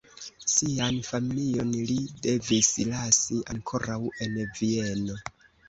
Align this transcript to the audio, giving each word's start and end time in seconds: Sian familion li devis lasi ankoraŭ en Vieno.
Sian 0.53 0.95
familion 1.07 1.69
li 1.91 1.99
devis 2.25 2.71
lasi 2.95 3.39
ankoraŭ 3.55 4.01
en 4.29 4.43
Vieno. 4.59 5.23